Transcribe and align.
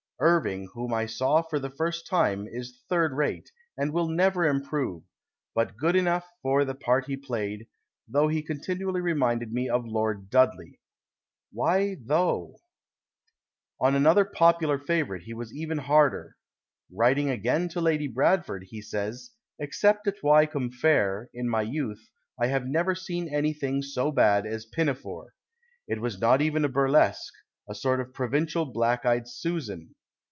Irving 0.23 0.67
whom 0.75 0.93
I 0.93 1.07
saw 1.07 1.41
for 1.41 1.57
the 1.57 1.71
first 1.71 2.05
time, 2.05 2.47
is 2.47 2.79
third 2.87 3.11
rate, 3.13 3.51
and 3.75 3.91
never 3.91 4.43
will 4.43 4.49
improve, 4.51 5.01
but 5.55 5.75
good 5.77 5.95
eno' 5.95 6.21
for 6.43 6.63
the 6.63 6.75
part 6.75 7.07
he 7.07 7.17
played, 7.17 7.65
tho' 8.07 8.27
he 8.27 8.43
con 8.43 8.57
tinually 8.57 9.01
reminded 9.01 9.51
me 9.51 9.67
of 9.67 9.87
Lord 9.87 10.29
Dudley...." 10.29 10.79
Why" 11.51 11.95
though"? 12.07 12.57
On 13.81 13.95
another 13.95 14.23
popular 14.23 14.77
favourite 14.77 15.23
he 15.23 15.33
was 15.33 15.55
even 15.55 15.79
harder. 15.79 16.35
152 16.91 17.41
DISRAELI 17.41 17.55
AND 17.55 17.71
THE 17.71 17.73
PLAY 17.73 17.73
Writing 17.73 17.73
again 17.73 17.73
to 17.73 17.81
Lady 18.03 18.07
Bradford, 18.07 18.65
he 18.69 18.79
says:—" 18.79 19.31
Except 19.67 20.05
at 20.05 20.21
Wycombe 20.21 20.69
Fair, 20.69 21.31
in 21.33 21.49
my 21.49 21.63
youth, 21.63 22.09
I 22.39 22.45
have 22.45 22.67
never 22.67 22.93
seen 22.93 23.27
anything 23.27 23.81
so 23.81 24.11
bad 24.11 24.45
as 24.45 24.67
Pinafore. 24.67 25.33
It 25.87 25.99
was 25.99 26.21
not 26.21 26.43
even 26.43 26.63
a 26.63 26.69
burlesque, 26.69 27.33
a 27.67 27.73
sort 27.73 27.99
of 27.99 28.13
provincial 28.13 28.65
Black 28.65 29.03
eyed 29.03 29.27
Susan. 29.27 29.95